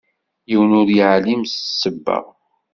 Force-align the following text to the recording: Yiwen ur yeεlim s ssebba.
Yiwen 0.49 0.77
ur 0.81 0.87
yeεlim 0.97 1.41
s 1.45 1.53
ssebba. 1.57 2.17